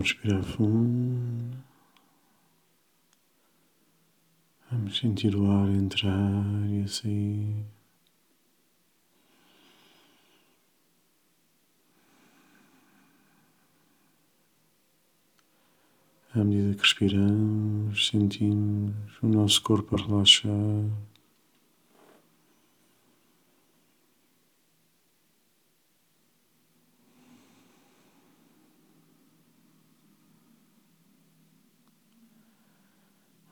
[0.00, 1.58] Vamos respirar fundo.
[4.72, 7.66] Vamos sentir o ar entrar e sair.
[16.34, 21.09] À medida que respiramos, sentimos o nosso corpo a relaxar.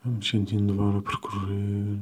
[0.09, 2.01] Vamos sentindo o ar a percorrer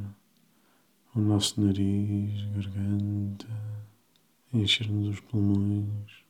[1.13, 3.49] o nosso nariz, garganta,
[4.55, 6.25] encher-nos os pulmões.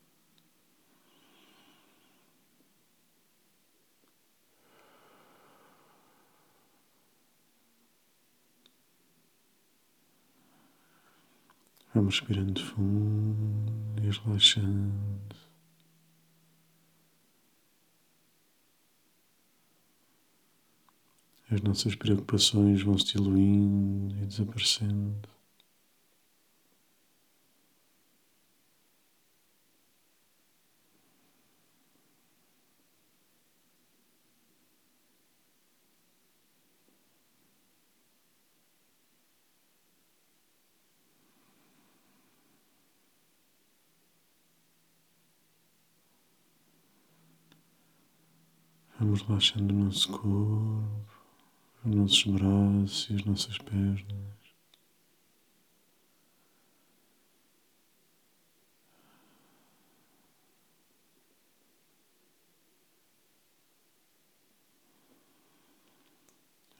[11.94, 15.45] Vamos respirando fundo e relaxando.
[21.48, 25.28] As nossas preocupações vão se diluindo e desaparecendo.
[48.98, 51.15] Vamos relaxando o nosso corpo,
[51.86, 54.04] os nossos braços e as nossas pernas.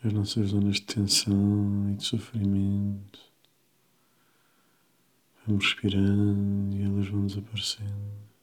[0.05, 3.21] As nossas zonas de tensão e de sofrimento.
[5.47, 8.36] Vamos respirando e elas vão desaparecendo.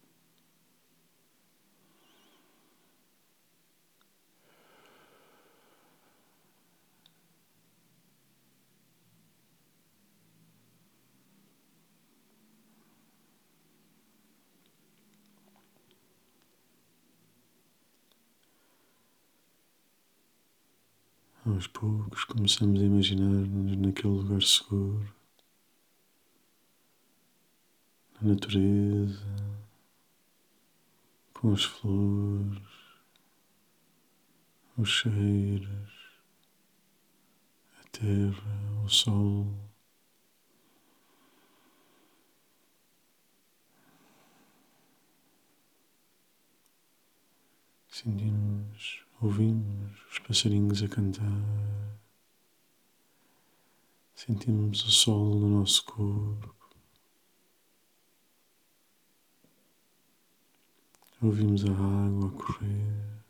[21.45, 25.13] Aos poucos começamos a imaginar-nos naquele lugar seguro,
[28.21, 29.25] na natureza,
[31.33, 32.63] com as flores,
[34.77, 35.91] os cheiros,
[37.77, 39.53] a terra, o sol.
[47.89, 51.23] Sentimos Ouvimos os passarinhos a cantar,
[54.13, 56.53] sentimos o sol no nosso corpo,
[61.21, 63.22] ouvimos a água a correr.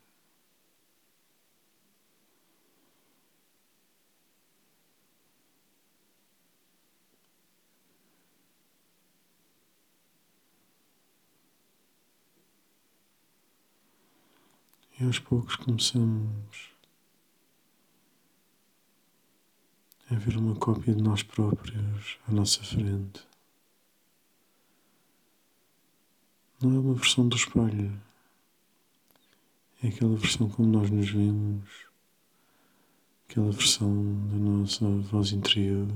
[15.04, 16.72] E aos poucos começamos
[20.10, 23.22] a ver uma cópia de nós próprios à nossa frente.
[26.62, 28.02] Não é uma versão do espelho,
[29.82, 31.70] é aquela versão como nós nos vemos,
[33.28, 33.94] aquela versão
[34.30, 35.90] da nossa voz interior,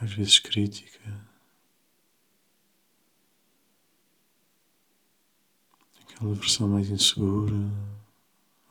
[0.00, 1.29] às vezes crítica
[6.20, 7.56] aquela versão mais insegura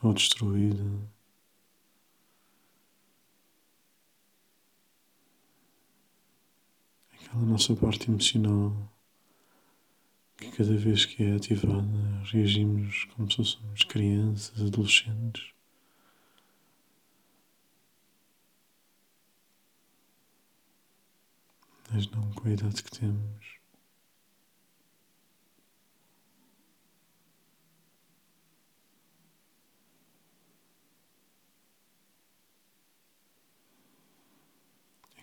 [0.04, 0.86] ou destruída.
[7.12, 8.72] Aquela nossa parte emocional
[10.38, 11.88] que cada vez que é ativada
[12.32, 15.52] reagimos como se fôssemos crianças, adolescentes.
[21.92, 23.59] Mas não com a idade que temos.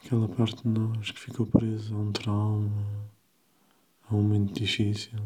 [0.07, 2.71] Aquela parte de nós que ficou presa a um trauma,
[4.09, 5.19] a um momento difícil.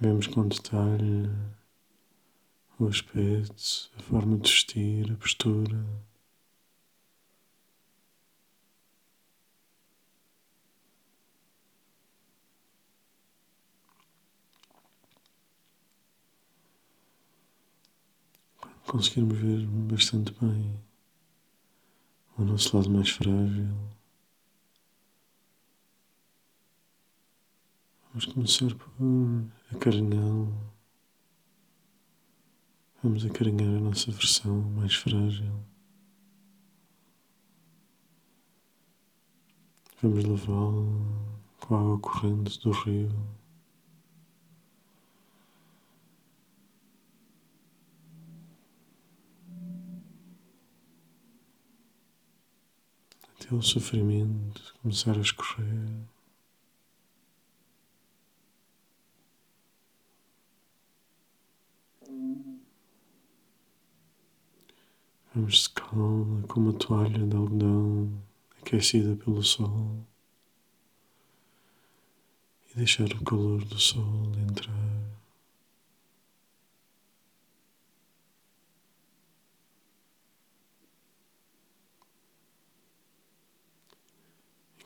[0.00, 1.28] Vemos com detalhe
[2.78, 5.84] o aspecto, a forma de vestir, a postura.
[18.86, 20.78] Conseguirmos ver bastante bem
[22.38, 23.74] o nosso lado mais frágil,
[28.10, 28.90] vamos começar por
[29.74, 30.75] acarinhá-lo.
[33.06, 35.64] Vamos acarinhar a nossa versão mais frágil.
[40.02, 43.08] Vamos lavá-lo com a água corrente do rio.
[53.38, 56.15] Até o sofrimento começar a escorrer.
[65.36, 68.10] Vamos secá-la com uma toalha de algodão
[68.58, 70.02] aquecida pelo sol
[72.70, 74.72] e deixar o calor do sol entrar.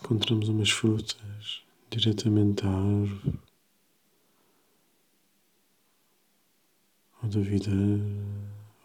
[0.03, 3.39] Encontramos umas frutas diretamente da árvore
[7.23, 8.03] ou da videira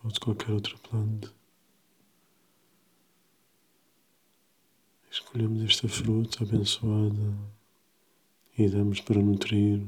[0.03, 1.44] ou de qualquer outra planta.
[5.15, 7.37] Escolhemos esta fruta abençoada
[8.57, 9.81] e damos para nutrir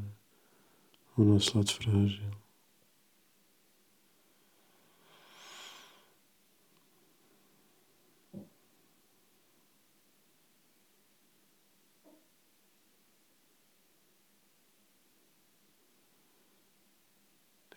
[1.17, 2.31] o nosso lado frágil.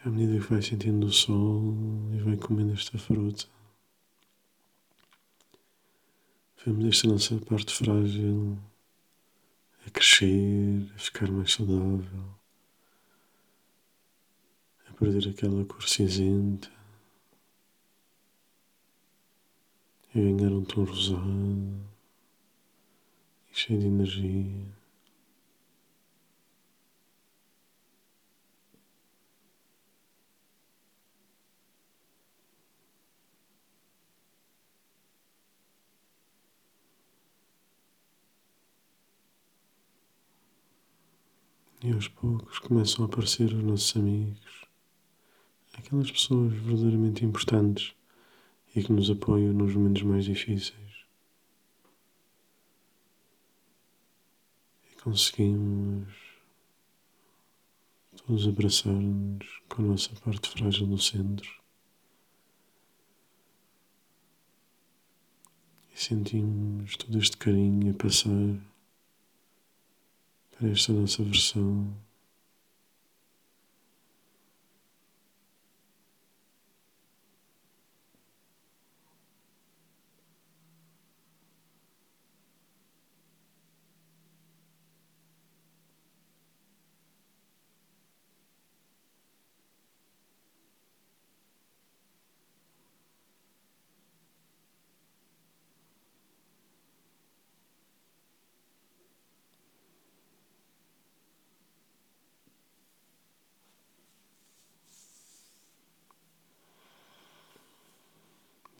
[0.05, 1.75] À medida que vai sentindo o sol
[2.14, 3.49] e vai comendo esta fruta,
[6.64, 8.58] Vemos esta nossa parte frágil.
[9.86, 12.34] A crescer, a ficar mais saudável,
[14.86, 16.70] a perder aquela cor cinzenta,
[20.14, 21.80] a ganhar um tom rosado.
[23.50, 24.79] E cheio de energia.
[41.82, 44.66] E aos poucos começam a aparecer os nossos amigos,
[45.72, 47.94] aquelas pessoas verdadeiramente importantes
[48.76, 51.06] e que nos apoiam nos momentos mais difíceis.
[54.92, 56.12] E conseguimos
[58.26, 61.50] todos abraçar-nos com a nossa parte frágil no centro.
[65.94, 68.69] E sentimos todo este carinho a passar
[70.60, 72.09] para esta nossa versão.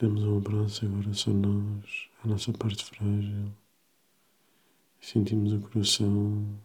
[0.01, 3.53] Damos um abraço agora só nós, a nossa parte frágil.
[4.99, 6.59] Sentimos o coração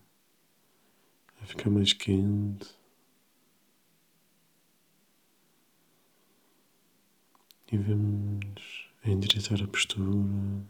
[1.41, 2.73] a ficar mais quente.
[7.69, 10.65] E vamos a endireitar a postura,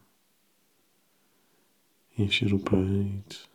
[2.18, 3.48] encher o peito.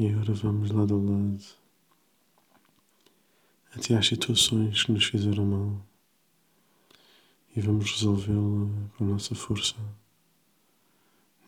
[0.00, 1.44] E agora vamos lado a lado.
[3.74, 5.86] Até às situações que nos fizeram mal.
[7.54, 9.76] E vamos resolvê-la com a nossa força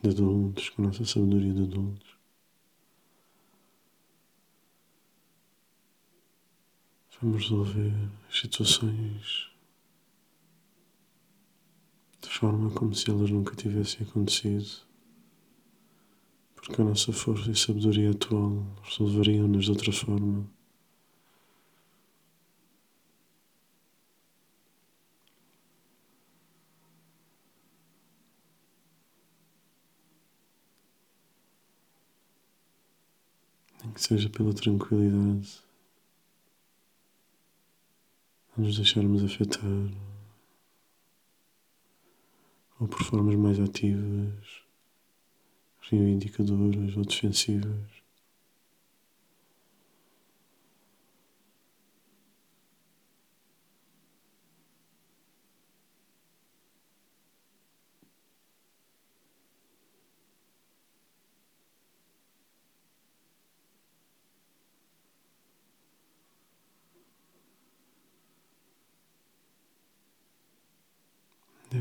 [0.03, 2.15] de adultos, com a nossa sabedoria de adultos.
[7.23, 7.95] Vamos resolver
[8.29, 9.51] as situações
[12.21, 14.92] de forma como se elas nunca tivessem acontecido
[16.63, 20.49] porque a nossa força e sabedoria atual resolveriam-nos de outra forma.
[33.83, 35.61] Nem que seja pela tranquilidade,
[38.57, 39.91] a nos deixarmos afetar,
[42.79, 44.62] ou por formas mais ativas
[45.91, 48.02] reivindicadoras ou defensivas.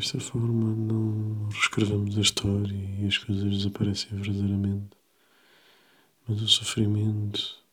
[0.02, 4.98] Desta forma, não reescrevemos a história e as coisas desaparecem verdadeiramente.
[6.28, 7.64] Mas o sofrimento,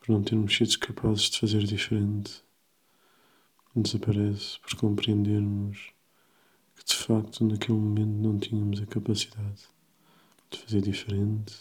[0.00, 2.42] por não termos sido capazes de fazer diferente,
[3.76, 5.92] desaparece por compreendermos
[6.74, 9.62] que de facto naquele momento não tínhamos a capacidade
[10.50, 11.54] de fazer diferente,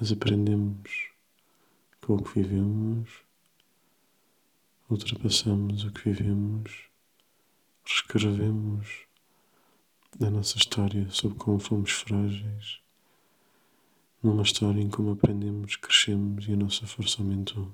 [0.00, 1.10] mas aprendemos
[2.00, 3.10] com o que vivemos,
[4.88, 6.88] ultrapassamos o que vivemos
[7.90, 9.06] reescrevemos
[10.20, 12.80] a nossa história sobre como fomos frágeis,
[14.22, 17.72] numa história em como aprendemos, crescemos e a nossa força aumentou.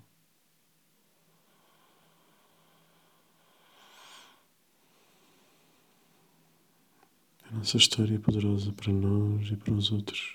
[7.50, 10.34] A nossa história é poderosa para nós e para os outros.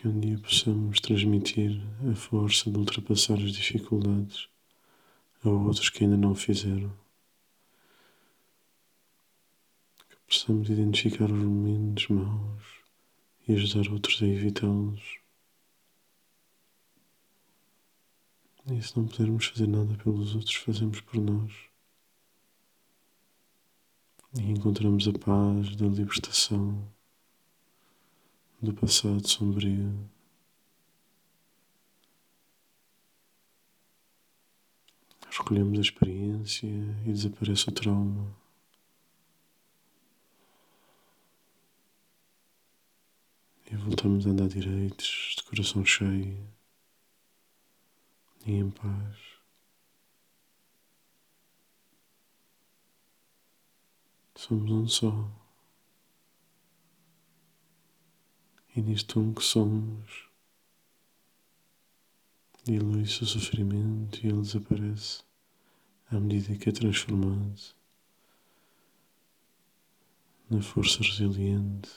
[0.00, 1.78] Que um dia possamos transmitir
[2.10, 4.48] a força de ultrapassar as dificuldades
[5.44, 6.90] a outros que ainda não o fizeram.
[10.08, 12.62] Que possamos identificar os momentos maus
[13.46, 15.18] e ajudar outros a evitá-los.
[18.72, 21.52] E se não pudermos fazer nada pelos outros, fazemos por nós.
[24.38, 26.90] E encontramos a paz da libertação
[28.60, 30.08] do passado sombrio.
[35.30, 38.36] Escolhemos a experiência e desaparece o trauma.
[43.70, 46.36] E voltamos a andar direitos, de coração cheio
[48.44, 49.16] e em paz.
[54.34, 55.39] Somos um só.
[58.76, 60.28] E nisto um que somos,
[62.64, 65.22] dilui-se o sofrimento e ele desaparece
[66.08, 67.60] à medida que é transformado
[70.48, 71.90] na força resiliente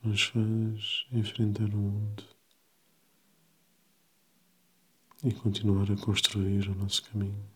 [0.00, 2.22] que nos faz enfrentar o mundo
[5.24, 7.55] e continuar a construir o nosso caminho.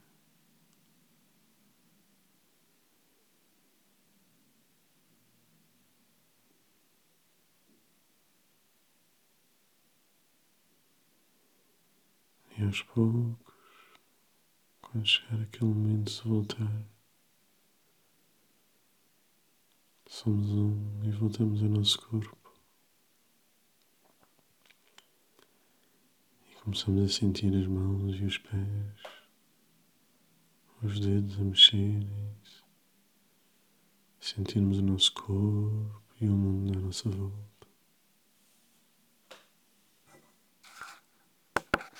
[12.60, 13.56] E aos poucos,
[14.82, 16.84] quando chegar aquele momento de voltar,
[20.06, 22.52] somos um e voltamos ao nosso corpo.
[26.50, 29.02] E começamos a sentir as mãos e os pés,
[30.82, 32.62] os dedos a mexerem-se,
[34.20, 37.49] sentirmos o nosso corpo e o mundo à nossa volta.